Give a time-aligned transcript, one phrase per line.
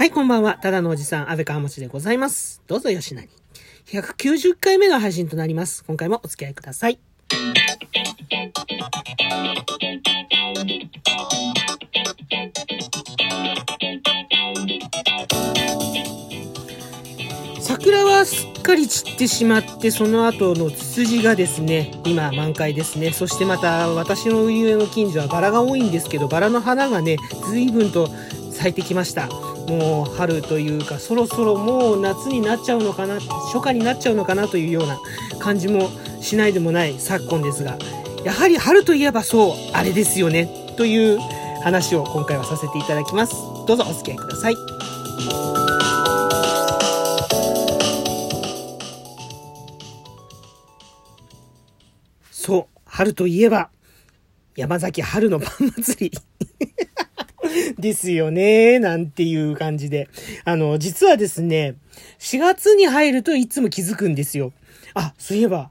[0.00, 0.54] はい、こんばんは。
[0.54, 2.62] ただのおじさん、安倍川持でございます。
[2.66, 3.28] どうぞよしなに。
[3.88, 5.84] 190回目の配信となります。
[5.84, 6.98] 今回もお付き合いください。
[17.60, 23.12] 桜はすっかり散ってしまって、その後のツツジがですね、今満開ですね。
[23.12, 27.18] そしてまた私の家の近所はバラが多いんですけど、バラの花がね、
[27.50, 28.08] 随分と
[28.50, 29.49] 咲いてきました。
[29.70, 34.98] もう春というか、そろそろもう夏になっちゃうのかな、初夏になっちゃうのかなというような
[35.38, 35.88] 感じも
[36.20, 37.78] しないでもない昨今ですが、
[38.24, 41.18] やはり春といえばそう、あれですよね、という
[41.62, 43.34] 話を今回はさせていただきます。
[43.66, 44.56] どうぞお付き合いください。
[52.32, 53.70] そう、春といえば、
[54.56, 56.18] 山崎春のパン祭り。
[57.80, 60.08] ですよね、なんていう感じで。
[60.44, 61.76] あの、実はですね、
[62.18, 64.52] 4月に入るといつも気づくんですよ。
[64.94, 65.70] あ、そういえば、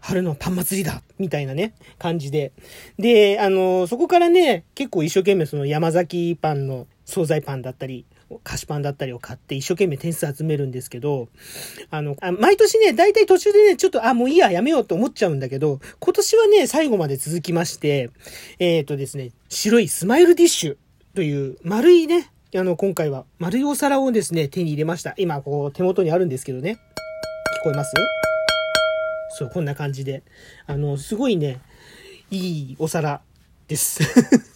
[0.00, 2.52] 春のパン祭りだみたいなね、感じで。
[2.98, 8.04] で、あの、そこからね、結構一生懸命その山崎パンの惣菜パンだったり、
[8.42, 11.28] 菓子パンだったりを買って一生懸命点数集めるんですけど、
[11.90, 18.10] あの、あ毎年ね、大体途中でね、ちょっと、あ、もういいや、やめようと思っちゃうんだけど、今年はね、最後まで続きまして、
[18.58, 20.76] えっ、ー、とですね、白いスマイルディッシュ
[21.14, 25.12] という丸いね、あの、今回は丸いお皿をですね、手に入れました。
[25.18, 26.78] 今、こう、手元にあるんですけどね。
[27.60, 27.92] 聞こえます？
[29.36, 30.22] そう、こんな感じで。
[30.66, 31.60] あの、すごいね、
[32.30, 33.20] いいお皿
[33.68, 34.00] です。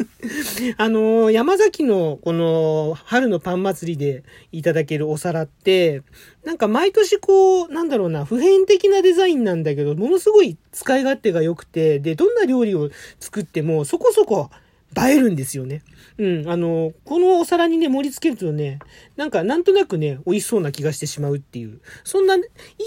[0.78, 6.02] あの、山崎のこの春のパン祭りでいただけるお皿って、
[6.42, 12.88] なんか毎年こう、なんだろうな、普遍的なデザインなんだけど、ものすごい使い勝手が良くて、で、どんな料理を
[13.20, 14.48] 作ってもそこそこ
[14.96, 15.82] 映えるんですよね。
[16.18, 18.78] うん、あの、このお皿にね、盛り付けるとね、
[19.16, 22.40] なんか、なんとなくね、美味しそうな気がしてしまうっていう、そんな、い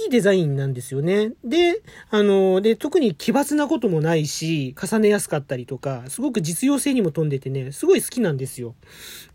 [0.08, 1.34] いデザインなんですよね。
[1.44, 8.76] で、あの、で、特に奇抜なこともないし、重ねやすかったりとか、すごく実用性にも富んでてね、すごい好きなんですよ。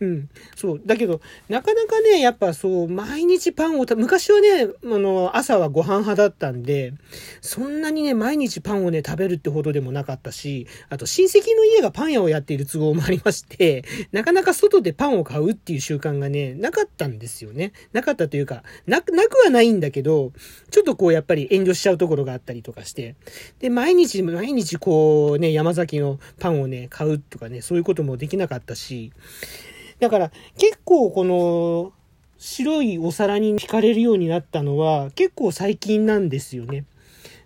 [0.00, 0.82] うん、そう。
[0.84, 6.94] だけど、なかなかね、やっぱそう、毎日パンを、昔はね、あの、朝はご飯派だったんで、
[7.40, 17.72] そんなにね、毎日パンをね、食べるってほどでもなかったし、あと親戚の家がパン屋をやっている都合もありまして、なかなか外でパンを買うっていう習慣がね、なかったんですよね。
[17.92, 20.32] なかったというか、なく、なくはないんだけど、
[20.70, 23.16] ちょっとこうやっぱり遠慮しちゃうところがあったりとかして、
[23.58, 29.12] で、毎日、毎日こうね、山崎のパンをね、買うとかね、そういうこともできなかったし、
[30.00, 31.92] だから結構この、
[32.36, 36.84] 白いお皿に惹かれるようになったのは結構最近なんですよね。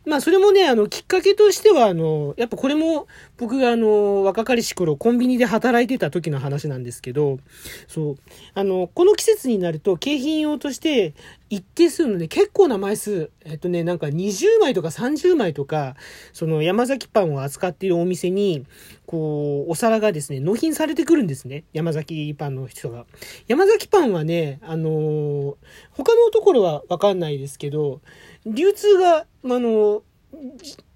[0.07, 7.39] まあそれもね、あの、きっかけとしては、あの、やっぱこれも僕があの、若かりし頃コンビニで働いてた時の話なんですけど、
[7.87, 8.17] そう、
[8.55, 11.15] あの、この季節になると景品用として
[11.51, 15.97] 一定数のね、結構な枚数、えっとね、なんか20枚とか30枚とか、
[16.33, 18.67] その山崎パンを扱っているお店に、
[19.07, 21.65] こう、お皿がですね、納品されてくるんですね。
[21.73, 23.07] 山崎パンの人が。
[23.47, 25.57] 山崎パンはね、あの
[25.93, 28.03] 他のところはわかんないですけど、
[28.45, 30.03] 流通が、あの、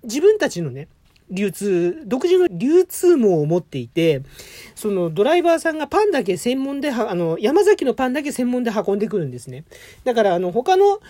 [0.02, 0.88] 自分たちのね、
[1.32, 4.22] 流通、独自の流通網を持っていて、
[4.74, 9.64] そのドライバーさんがパンだけ専門で、あの、山崎のパンだけ専門で運んでくるんですね。
[10.04, 11.00] だから、あの、他の、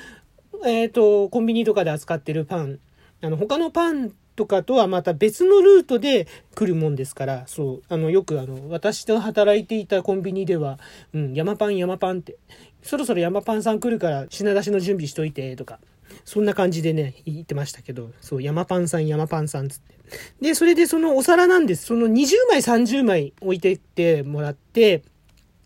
[0.65, 2.79] えっ、ー、と、コンビニとかで扱ってるパン、
[3.21, 10.79] あの、他のパンとかとはまた別のルートで来るもんですから、そう、あの、よくあの、私と働いていたコンビニでは、
[11.13, 12.37] うん、山パン山パンって、
[12.83, 15.79] そろそろ山パンさん来るから品出しの準備しといて、とか、
[16.25, 19.95] そんな感じでね、言ってましたけど、そう、山パンさん、山パンさんつって。
[20.41, 21.87] で、それでそのお皿なんです。
[21.87, 25.03] その20枚、30枚置いてってもらって、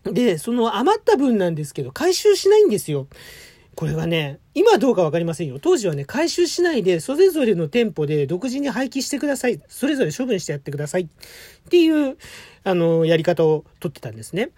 [0.03, 3.07] で、その余った分なんですけど、回収しないんですよ。
[3.75, 5.59] これがね、今はどうかわかりませんよ。
[5.61, 9.61] 当時はね、回収しないで、それぞれの店舗で独自に廃棄してください。
[9.67, 11.03] それぞれ処分してやってください。
[11.03, 11.07] っ
[11.69, 12.17] ていう、
[12.63, 14.49] あの、やり方を取ってたんですね。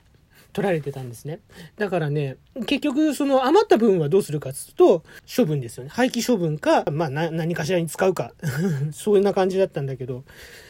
[0.53, 1.39] 取られてたんですね。
[1.77, 5.03] だからね、結局その余った分はどうするかっつうと、
[5.35, 5.89] 処分ですよね。
[5.89, 8.33] 廃棄処分か、まあ何かしらに使うか。
[8.91, 10.23] そんな感じだったんだけど、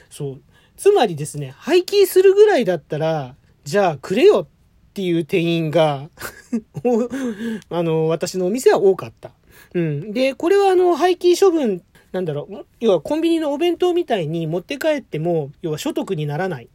[0.09, 0.41] そう。
[0.77, 4.47] つまりですね、廃棄するぐらいだったら、じゃあくれよ
[4.89, 6.09] っていう店員が
[7.69, 9.31] あの、私のお店は多かった。
[9.73, 10.13] うん。
[10.13, 16.69] で、これはあの、廃棄処分、なんだろう、要はコンビニのお弁当みたいに持って帰っても、要は所得にならない。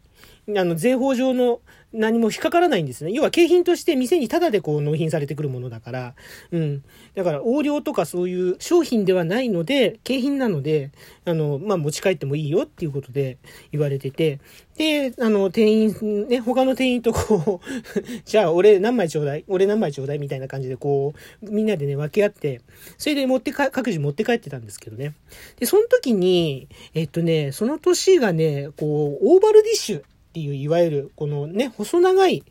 [0.49, 1.61] あの、税法上の
[1.95, 3.13] 何も引っかからないんですね。
[3.13, 6.15] 要は景品として店にタダでこう納品されてくるものだから、
[6.51, 6.83] うん。
[7.15, 10.91] だから横領とかそういう商品ではないので、景品なので、
[11.25, 13.39] あの、まあ、持ち帰ってもいいよっていうことで
[13.71, 14.41] 言われてて、
[14.77, 17.67] で、あの、店員、ね、他の店員とこう
[18.27, 19.45] じゃあ俺何枚ちょうだい？
[19.47, 20.19] 俺何枚ちょうだい？
[20.19, 22.61] みたいな感じでこう、みんなでね、分け合って、
[22.99, 25.15] それで持ってか、各自持って帰ってたんですけどね。
[25.61, 30.03] で、その時に、えっとね、その年がね、こう、オーバルディッシュ
[30.35, 32.43] っていう、いわゆる、このね、細長い、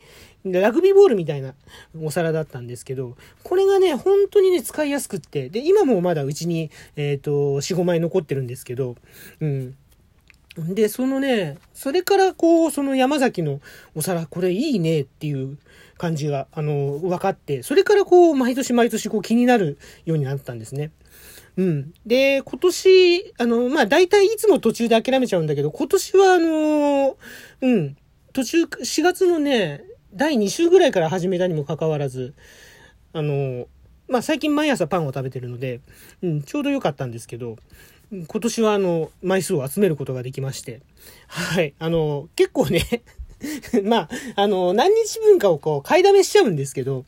[0.42, 1.52] ラグビーボールみたいな
[2.02, 8.96] お皿だったんですけど、これがね、本当にね、使いやすくって、で、今もまだうちに、えっ、ー、と、4、5枚残ってるんですけど、
[9.40, 9.76] うん。
[10.56, 13.60] で、そのね、それからこう、その山崎の
[13.94, 15.58] お皿、これいいねっていう
[15.98, 19.76] 感じが、あの、分かって、それからこう、毎年毎年こう気になる
[20.06, 20.90] ようになったんですね。
[21.56, 21.94] うん。
[22.04, 27.16] で、今年、あの、まあ、大体いつも途中で諦めちゃうんだけど、今年はあの、
[27.60, 27.96] うん、
[28.32, 32.34] 途中、4月のね、第2週ぐらいから始めたにもかかわらず、
[33.12, 33.66] あの、
[34.08, 35.80] まあ、最近毎朝パンを食べてるので、
[36.22, 37.56] うん、ちょうど良かったんですけど、
[38.10, 40.82] 今年はあの、枚数を集めることができまして、
[41.28, 43.02] はい、あの、結構ね
[43.84, 47.04] まあ、あの、何日分かをこう、買いだめしちゃうんですけど、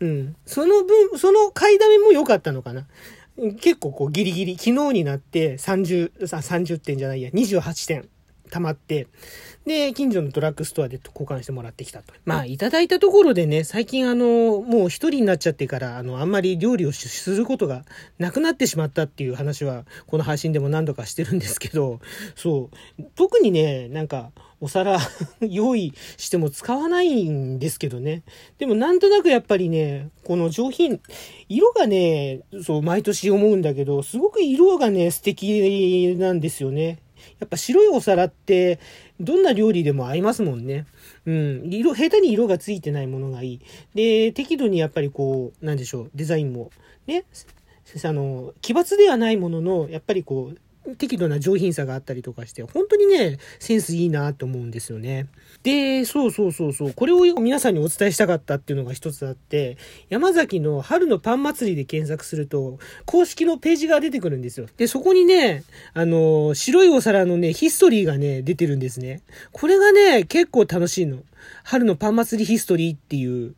[0.00, 2.86] うん、その分、その買いだめも良かったのかな。
[3.60, 8.08] 結構こうギリギリ、昨日になって30、30点じゃないや、28点
[8.50, 9.08] 溜まって、
[9.66, 12.14] で、近所のドラッグストアで交換してもらってきたと。
[12.24, 17.84] まあ、いただいたところでね、最近あの、もう一人になっちゃってから、あの、あんまり料理をすることが
[18.18, 22.00] なくなってしまったっていう話は、この配信でも何度かしてるんですけど、
[22.36, 24.30] そう、特にね、なんか、
[24.60, 24.98] お皿
[25.40, 28.22] 用意しても使わないんですけどね。
[28.58, 31.00] でもなんとなくやっぱりね、この上品、
[31.48, 36.98] 色がね、そう、毎年思うんだけど、すごく色がね、素敵なんですよね。
[37.40, 38.78] やっぱ白いお皿って、
[39.20, 40.86] どんな料理でも合いますもんね。
[41.26, 41.62] うん。
[41.70, 43.60] 色、下手に色がついてないものがいい。
[43.94, 46.70] で、適度にやっぱりこう、なんでしょう、デザインも、
[47.06, 47.24] ね、
[48.02, 50.58] あの、奇抜ではないものの、やっぱりこう、
[50.94, 55.26] 適度な上品さがあったりとかして、本当にね、センスいいなと思うんですよね。
[55.62, 59.76] で、そうそうそうそう、これを皆さんにお伝えしたかったっていうのが一つあって、
[60.08, 64.66] 山崎の春のパン祭りで検索すると、公式のページが出てくるんですよ。
[64.76, 69.22] で、そこにね、あの、白いお皿のね、ヒストリーがね、出てるんですね。
[69.52, 71.22] これがね、結構楽しいの。
[71.64, 73.54] 春のパン祭りヒストリーっていう、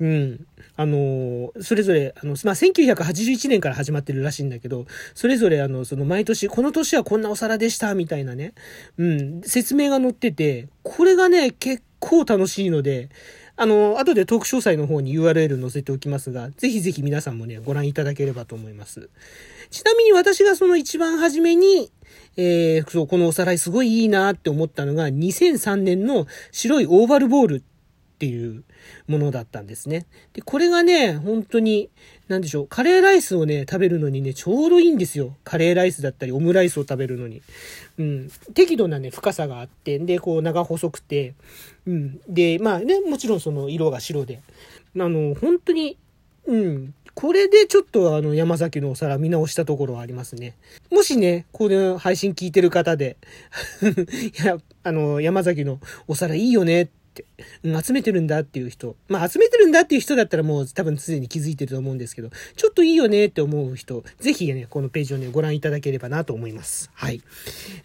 [0.00, 0.46] うん。
[0.76, 8.54] あの、それぞれ、あの、まあ、1981年から始まってるらしいんだけど、それぞれ、あの、その毎年、この年はこんなお皿でした、みたいなね、
[8.96, 13.10] うん、説明が載ってて、これがね、結構楽しいので、
[13.56, 19.10] あの、後でトーク詳細の方に URL 載せておきますが、ぜひぜひ皆さんもね、ご覧いただければと思います。
[19.68, 21.92] ちなみに私がその一番初めに、
[22.38, 27.62] えー、そう、このお皿すごいいいなって思ったのが、2003年の白いオーバルボール
[28.20, 28.64] っていう
[29.08, 30.04] ものだったんですね。
[30.34, 31.88] で、これがね、本当に、
[32.28, 35.36] なんでしょう、カレーライスをね、食べるのにね、ちょうどいいんですよ。
[35.42, 37.40] カレーライスだったり、オムライスを食べるのに。
[37.98, 38.30] うん。
[38.52, 41.32] 適度なね、深さがあって、で、こう、長細くて、
[41.86, 42.20] うん。
[42.28, 44.42] で、まあね、もちろんその色が白で。
[44.98, 45.96] あの、本当に、
[46.44, 46.94] うん。
[47.14, 50.56] これでちょっとあの山崎のお皿見直したところはありますね。
[50.90, 53.16] もしね、この配信聞いてる方で
[54.40, 56.88] いや、あの、山崎のお皿いいよねっ、
[57.64, 58.96] うん、集めてるんだっていう人。
[59.08, 66.90] まあ、集めてるんだっていう人だったらもう多分すでに気づいてると思うんですけど、ちょっといいよねって思う人、ぜひね、このページをね、ご覧いただければなと思います。
[66.94, 67.22] はい。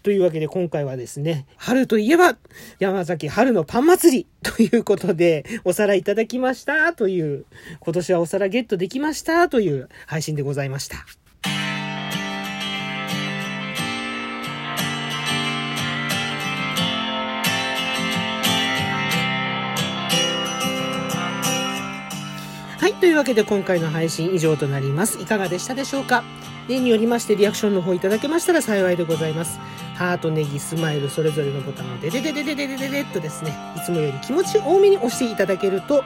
[0.02, 2.36] というわけで今回はですね、春といえば、
[2.78, 7.44] 山崎春のパン祭り ということで、お皿いただきましたという、
[7.80, 11.04] 今年はお皿ゲットできましたという配信でございました。
[23.00, 25.20] というわけで今回の配信以上となります。
[25.20, 26.24] いかがでしたでしょうか？
[26.68, 29.60] 例によりましてリアクションの方いただけましたら幸いでございます。
[29.94, 36.04] ハート、ネギ、スマイル、それぞれのボタンをデデデデデデデデデッとですね、いつもより気持ち多めに押していただけると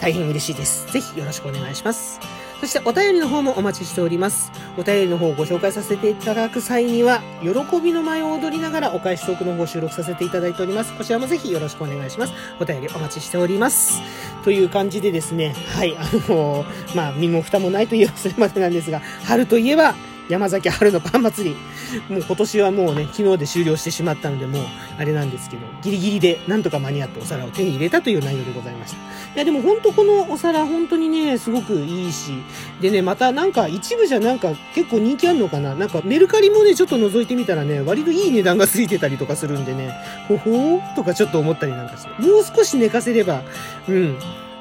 [0.00, 0.90] 大変嬉しいです。
[0.92, 2.18] ぜひよろしくお願いします。
[2.60, 4.52] そしてお便りの方もお待ちしております。
[4.76, 10.94] お便りの方をご紹介させていただく際には、喜びの舞を踊りながらお返しトークの方を収録させていただいております。
[10.94, 12.34] こちらもぜひよろしくお願いします。
[12.60, 14.02] お便りお待ちしております。
[14.44, 19.94] という感じでですね、はい、あの、まあ、身も蓋もないと言わせるまでなんですが、春といえば、
[20.30, 21.56] 山崎春のパン祭り。
[22.08, 24.62] もう今年はもうね、昨日で終了してしまったので、もう、
[24.96, 28.96] あれなんですけど、ギリギリでなんとか間に合ってお皿を手に入れたという内容でございました。
[28.96, 29.00] い
[29.34, 32.32] や、でも本当このお皿、本当にね、すごくいいし、
[32.80, 35.74] でね、またなんか一部じゃなんか結構人気あるのかな。
[35.74, 39.92] なんかメルカリもね、ちょっと覗いてみたらね、割といい値段がついてたりとかするんでね、
[40.28, 43.42] ほほーとかちょっと思ったりなんかして、もう少し寝かせれば、
[43.88, 44.16] うん、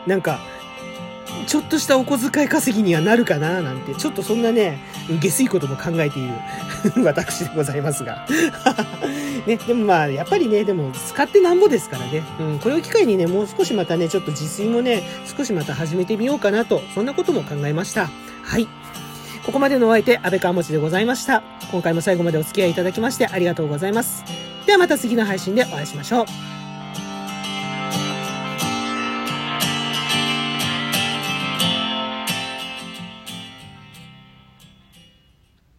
[0.07, 0.39] なんか、
[1.47, 4.79] ちょっとしたお小遣い稼ぎにはなるかななんて、ちょっとそんなね、
[5.19, 6.33] 下水ことも考えている
[7.03, 8.25] 私でございますが。
[9.47, 12.23] ね、でもまあ、やっぱりね、でも使ってなんぼですからね。
[12.39, 15.03] うん、これを機会にね、もう少しまたね、ちょっと自炊もね、
[15.37, 18.09] 少しまた始めてみようかなと、そんなことも考えました。
[18.43, 18.67] はい。
[19.45, 21.41] ここまでのお相手、安倍川持でございました。
[21.71, 24.23] 今回も最後までお付き合いいただきましてありがとうございます。
[24.65, 26.58] ではまた次の配信でお会いしましょう。